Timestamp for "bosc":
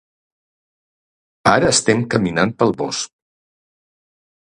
2.83-3.17